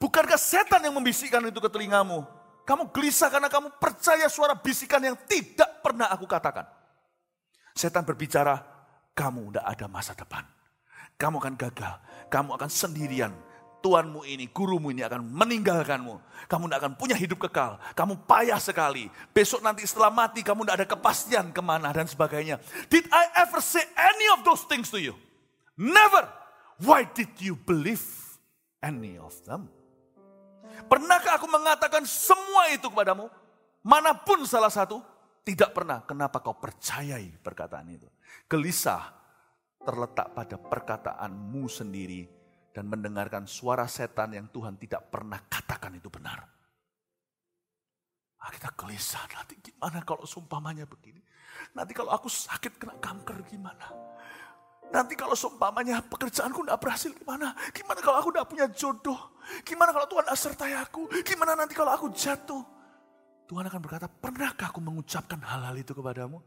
[0.04, 2.28] Bukankah setan yang membisikkan itu ke telingamu?
[2.68, 6.68] Kamu gelisah karena kamu percaya suara bisikan yang tidak pernah aku katakan.
[7.72, 8.60] Setan berbicara,
[9.16, 10.44] kamu tidak ada masa depan.
[11.16, 11.96] Kamu akan gagal,
[12.28, 13.32] kamu akan sendirian.
[13.80, 16.20] Tuanmu ini, gurumu ini akan meninggalkanmu.
[16.52, 17.80] Kamu tidak akan punya hidup kekal.
[17.96, 19.08] Kamu payah sekali.
[19.32, 22.60] Besok nanti setelah mati, kamu tidak ada kepastian ke mana dan sebagainya.
[22.92, 25.16] Did I ever say any of those things to you?
[25.80, 26.28] Never.
[26.84, 28.04] Why did you believe
[28.84, 29.72] any of them?
[30.90, 33.30] Pernahkah aku mengatakan semua itu kepadamu?
[33.84, 35.04] Mana pun salah satu,
[35.44, 36.04] tidak pernah.
[36.08, 38.08] Kenapa kau percayai perkataan itu?
[38.48, 39.12] Gelisah
[39.84, 42.24] terletak pada perkataanmu sendiri
[42.72, 46.48] dan mendengarkan suara setan yang Tuhan tidak pernah katakan itu benar.
[48.44, 51.24] Ah, kita gelisah, nanti gimana kalau sumpamanya begini?
[51.76, 53.88] Nanti kalau aku sakit kena kanker gimana?
[54.94, 57.58] Nanti kalau seumpamanya pekerjaanku tidak berhasil gimana?
[57.74, 59.18] Gimana kalau aku tidak punya jodoh?
[59.66, 61.10] Gimana kalau Tuhan asertai aku?
[61.26, 62.62] Gimana nanti kalau aku jatuh?
[63.50, 66.46] Tuhan akan berkata, pernahkah aku mengucapkan hal-hal itu kepadamu?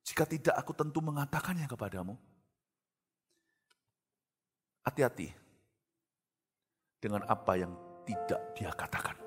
[0.00, 2.16] Jika tidak, aku tentu mengatakannya kepadamu.
[4.88, 5.28] Hati-hati
[6.96, 7.76] dengan apa yang
[8.08, 9.18] tidak dia katakan.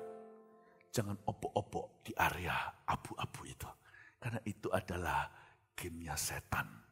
[0.90, 2.58] Jangan obok-obok di area
[2.90, 3.70] abu-abu itu.
[4.18, 5.30] Karena itu adalah
[5.78, 6.89] gamenya setan.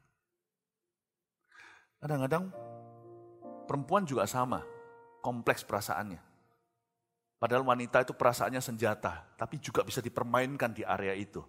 [1.98, 2.54] Kadang-kadang
[3.66, 4.62] perempuan juga sama,
[5.18, 6.22] kompleks perasaannya.
[7.38, 11.42] Padahal wanita itu perasaannya senjata, tapi juga bisa dipermainkan di area itu.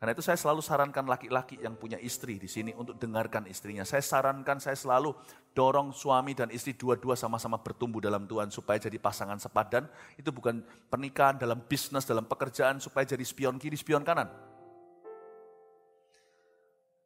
[0.00, 3.84] Karena itu saya selalu sarankan laki-laki yang punya istri di sini untuk dengarkan istrinya.
[3.84, 5.12] Saya sarankan, saya selalu
[5.52, 9.84] dorong suami dan istri dua-dua sama-sama bertumbuh dalam Tuhan supaya jadi pasangan sepadan.
[10.16, 14.32] Itu bukan pernikahan dalam bisnis, dalam pekerjaan supaya jadi spion kiri, spion kanan.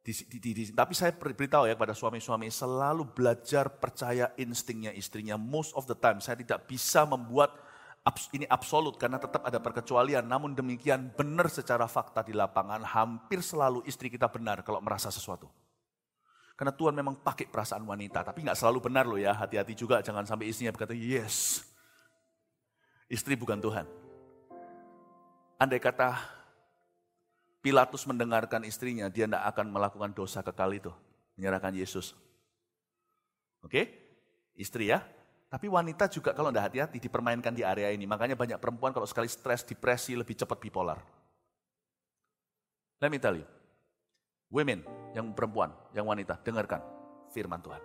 [0.05, 5.33] Di, di, di, tapi saya beritahu ya kepada suami-suami selalu belajar percaya instingnya istrinya.
[5.33, 7.57] Most of the time saya tidak bisa membuat
[8.37, 10.21] ini absolut karena tetap ada perkecualian.
[10.21, 15.49] Namun demikian benar secara fakta di lapangan hampir selalu istri kita benar kalau merasa sesuatu.
[16.53, 19.33] Karena Tuhan memang pakai perasaan wanita, tapi nggak selalu benar loh ya.
[19.33, 21.65] Hati-hati juga jangan sampai istrinya berkata yes.
[23.09, 23.89] Istri bukan Tuhan.
[25.57, 26.13] Andai kata
[27.65, 30.93] Pilatus mendengarkan istrinya, dia tidak akan melakukan dosa kekal itu.
[31.33, 32.13] Menyerahkan Yesus.
[33.65, 33.89] Oke?
[34.53, 35.01] Istri ya.
[35.49, 38.05] Tapi wanita juga kalau tidak hati-hati dipermainkan di area ini.
[38.05, 41.01] Makanya banyak perempuan kalau sekali stres, depresi, lebih cepat bipolar.
[43.01, 43.49] Let me tell you.
[44.53, 44.85] Women,
[45.17, 46.85] yang perempuan, yang wanita, dengarkan
[47.33, 47.81] firman Tuhan.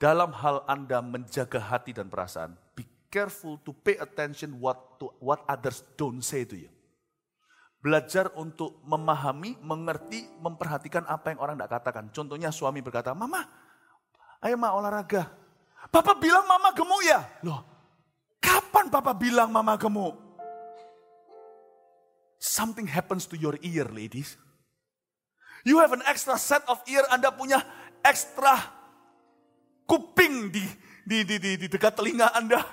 [0.00, 5.44] Dalam hal Anda menjaga hati dan perasaan, be careful to pay attention what to, what
[5.44, 6.72] others don't say to you.
[7.86, 12.10] Belajar untuk memahami, mengerti, memperhatikan apa yang orang tidak katakan.
[12.10, 13.46] Contohnya suami berkata, Mama,
[14.42, 15.30] ayo ma olahraga.
[15.86, 17.22] Papa bilang mama gemuk ya?
[17.46, 17.62] Loh,
[18.42, 20.18] kapan papa bilang mama gemuk?
[22.42, 24.34] Something happens to your ear, ladies.
[25.62, 27.62] You have an extra set of ear, Anda punya
[28.02, 28.66] extra
[29.86, 30.66] kuping di,
[31.06, 32.66] di, di, di, di dekat telinga Anda?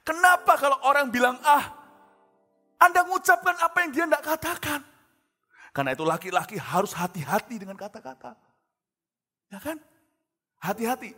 [0.00, 1.81] Kenapa kalau orang bilang ah,
[2.82, 4.80] Anda mengucapkan apa yang dia tidak katakan?
[5.70, 8.34] Karena itu laki-laki harus hati-hati dengan kata-kata.
[9.54, 9.78] Ya kan?
[10.58, 11.14] Hati-hati.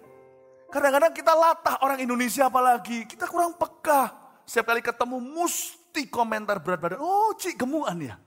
[0.69, 4.13] Kadang-kadang kita latah orang Indonesia apalagi, kita kurang peka.
[4.45, 7.01] Setiap kali ketemu mesti komentar berat badan.
[7.01, 8.21] Oh, cik gemuan ya.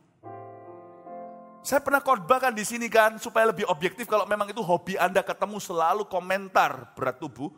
[1.61, 5.19] Saya pernah khotbah kan di sini kan supaya lebih objektif kalau memang itu hobi Anda
[5.19, 7.51] ketemu selalu komentar berat tubuh,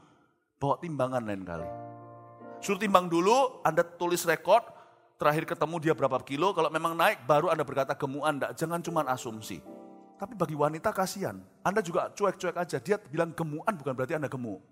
[0.57, 1.67] bawa timbangan lain kali.
[2.59, 4.65] Suruh timbang dulu, Anda tulis rekod,
[5.19, 9.03] terakhir ketemu dia berapa kilo, kalau memang naik baru Anda berkata gemuan, enggak, jangan cuma
[9.03, 9.59] asumsi.
[10.15, 14.63] Tapi bagi wanita kasihan, Anda juga cuek-cuek aja, dia bilang gemuan bukan berarti Anda gemuk.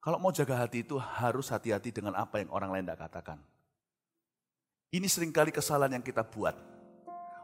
[0.00, 3.38] Kalau mau jaga hati itu harus hati-hati dengan apa yang orang lain tidak katakan.
[4.90, 6.56] Ini sering kali kesalahan yang kita buat.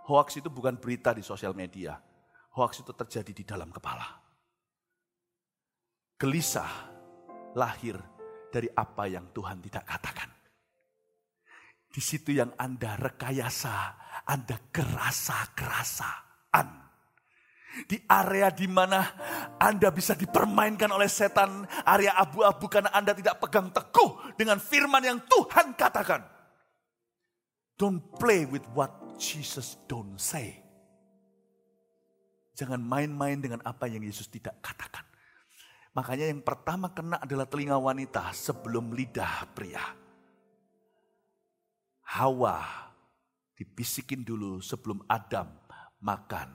[0.09, 2.01] Hoax itu bukan berita di sosial media.
[2.57, 4.09] Hoax itu terjadi di dalam kepala.
[6.17, 6.73] Gelisah
[7.53, 8.01] lahir
[8.57, 10.33] dari apa yang Tuhan tidak katakan.
[11.97, 13.77] Di situ yang Anda rekayasa,
[14.29, 16.69] Anda kerasa-kerasaan.
[17.85, 19.05] Di area di mana
[19.61, 25.21] Anda bisa dipermainkan oleh setan, area abu-abu karena Anda tidak pegang teguh dengan firman yang
[25.29, 26.25] Tuhan katakan.
[27.77, 30.65] Don't play with what Jesus don't say.
[32.57, 35.06] Jangan main-main dengan apa yang Yesus tidak katakan.
[35.97, 39.81] Makanya yang pertama kena adalah telinga wanita sebelum lidah pria.
[42.05, 42.61] Hawa
[43.57, 45.49] dibisikin dulu sebelum Adam
[46.05, 46.53] makan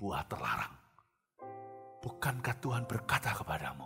[0.00, 0.74] buah terlarang.
[2.00, 3.84] Bukankah Tuhan berkata kepadamu,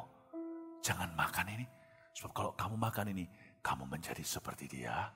[0.79, 1.67] jangan makan ini.
[2.15, 3.27] Sebab kalau kamu makan ini,
[3.59, 5.11] kamu menjadi seperti dia.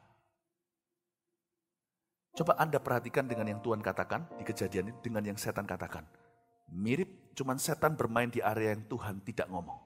[2.34, 6.02] Coba Anda perhatikan dengan yang Tuhan katakan di kejadian ini dengan yang setan katakan.
[6.74, 9.78] Mirip, cuman setan bermain di area yang Tuhan tidak ngomong.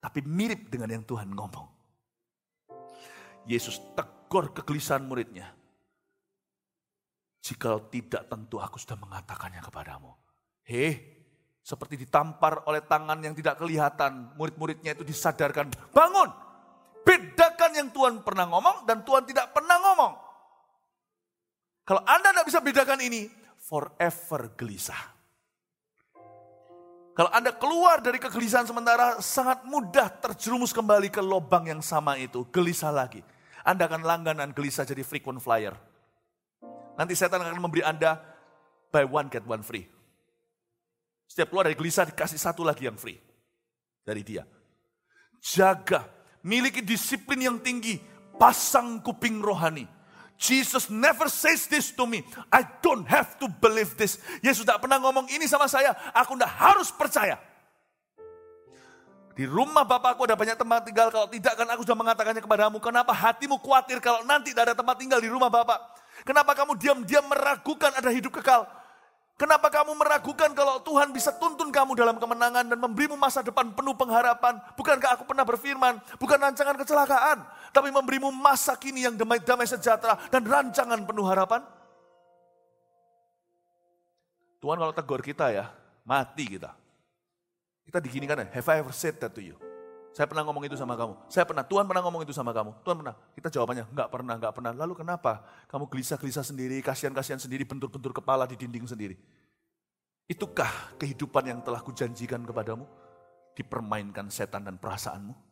[0.00, 1.68] Tapi mirip dengan yang Tuhan ngomong.
[3.44, 5.52] Yesus tegur kegelisahan muridnya.
[7.44, 10.16] Jika tidak tentu aku sudah mengatakannya kepadamu.
[10.66, 10.98] Hei,
[11.62, 14.34] seperti ditampar oleh tangan yang tidak kelihatan.
[14.34, 16.32] Murid-muridnya itu disadarkan, bangun.
[17.06, 20.12] Bedakan yang Tuhan pernah ngomong dan Tuhan tidak pernah ngomong.
[21.86, 23.30] Kalau Anda tidak bisa bedakan ini,
[23.62, 25.15] forever gelisah.
[27.16, 32.44] Kalau Anda keluar dari kegelisahan sementara, sangat mudah terjerumus kembali ke lubang yang sama itu,
[32.52, 33.24] gelisah lagi.
[33.64, 35.72] Anda akan langganan gelisah jadi frequent flyer.
[37.00, 38.20] Nanti setan akan memberi Anda
[38.92, 39.88] buy one get one free.
[41.24, 43.16] Setiap keluar dari gelisah dikasih satu lagi yang free
[44.04, 44.44] dari dia.
[45.40, 46.04] Jaga,
[46.44, 47.96] miliki disiplin yang tinggi,
[48.36, 49.88] pasang kuping rohani.
[50.36, 52.20] Jesus never says this to me.
[52.52, 54.20] I don't have to believe this.
[54.44, 55.96] Yesus tidak pernah ngomong ini sama saya.
[56.12, 57.40] Aku tidak harus percaya.
[59.36, 61.08] Di rumah Bapakku ada banyak tempat tinggal.
[61.12, 62.76] Kalau tidak kan aku sudah mengatakannya kepadamu.
[62.80, 65.76] Kenapa hatimu khawatir kalau nanti tidak ada tempat tinggal di rumah Bapak?
[66.24, 68.64] Kenapa kamu diam-diam meragukan ada hidup kekal?
[69.36, 73.92] Kenapa kamu meragukan kalau Tuhan bisa tuntun kamu dalam kemenangan dan memberimu masa depan penuh
[73.92, 74.56] pengharapan?
[74.80, 77.44] Bukankah aku pernah berfirman, bukan rancangan kecelakaan,
[77.76, 81.60] tapi memberimu masa kini yang damai, damai sejahtera dan rancangan penuh harapan?
[84.64, 85.68] Tuhan kalau tegur kita ya,
[86.08, 86.72] mati kita.
[87.84, 89.60] Kita diginikan ya, have I ever said that to you?
[90.16, 91.12] Saya pernah ngomong itu sama kamu.
[91.28, 92.72] Saya pernah, Tuhan pernah ngomong itu sama kamu.
[92.80, 93.14] Tuhan pernah.
[93.36, 94.72] Kita jawabannya, enggak pernah, enggak pernah.
[94.72, 95.44] Lalu kenapa?
[95.68, 99.20] Kamu gelisah-gelisah sendiri, kasihan-kasihan sendiri, bentur-bentur kepala di dinding sendiri.
[100.24, 102.88] Itukah kehidupan yang telah kujanjikan kepadamu?
[103.52, 105.45] Dipermainkan setan dan perasaanmu?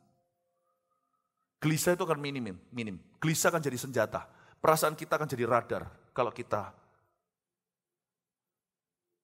[1.64, 3.00] Gelisah itu akan minim, minim.
[3.16, 4.28] Gelisah akan jadi senjata.
[4.60, 6.76] Perasaan kita akan jadi radar kalau kita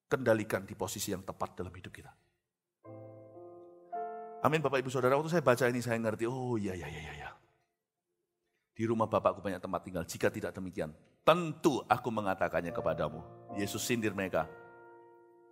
[0.09, 2.09] kendalikan di posisi yang tepat dalam hidup kita.
[4.41, 7.31] Amin Bapak Ibu Saudara, waktu saya baca ini saya ngerti, oh iya iya iya iya.
[8.73, 13.21] Di rumah Bapakku banyak tempat tinggal, jika tidak demikian, tentu aku mengatakannya kepadamu.
[13.61, 14.49] Yesus sindir mereka,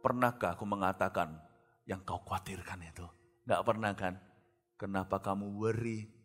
[0.01, 1.37] pernahkah aku mengatakan
[1.85, 3.05] yang kau khawatirkan itu?
[3.45, 4.17] Enggak pernah kan?
[4.81, 6.18] Kenapa kamu worry?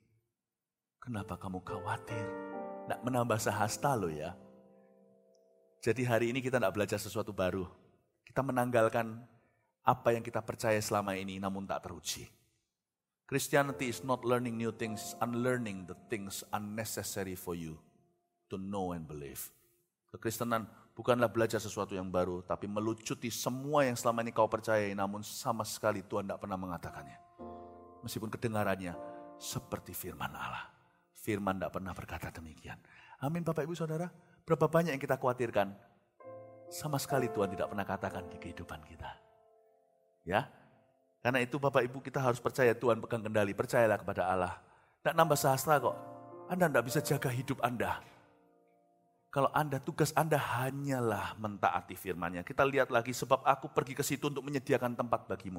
[1.04, 2.24] Kenapa kamu khawatir?
[2.88, 4.32] Enggak menambah sahasta lo ya.
[5.84, 7.68] Jadi hari ini kita tidak belajar sesuatu baru.
[8.24, 9.20] Kita menanggalkan
[9.84, 12.32] apa yang kita percaya selama ini namun tak teruji.
[13.28, 17.76] Christianity is not learning new things, unlearning the things unnecessary for you
[18.48, 19.52] to know and believe.
[20.08, 25.20] Kekristenan bukanlah belajar sesuatu yang baru, tapi melucuti semua yang selama ini kau percayai, namun
[25.20, 27.20] sama sekali Tuhan tidak pernah mengatakannya.
[28.08, 28.96] Meskipun kedengarannya
[29.36, 30.73] seperti firman Allah.
[31.24, 32.76] Firman tidak pernah berkata demikian.
[33.24, 34.12] Amin Bapak Ibu Saudara.
[34.44, 35.72] Berapa banyak yang kita khawatirkan?
[36.68, 39.08] Sama sekali Tuhan tidak pernah katakan di kehidupan kita.
[40.28, 40.52] Ya,
[41.24, 44.60] karena itu Bapak Ibu kita harus percaya Tuhan pegang kendali, percayalah kepada Allah.
[45.00, 45.96] Tidak nambah sahasra kok,
[46.52, 48.04] Anda tidak bisa jaga hidup Anda.
[49.34, 52.46] Kalau Anda, tugas Anda hanyalah mentaati firmannya.
[52.46, 55.52] Kita lihat lagi sebab aku pergi ke situ untuk menyediakan tempat bagimu.